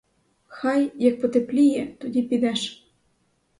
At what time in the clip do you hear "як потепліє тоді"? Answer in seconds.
1.01-2.21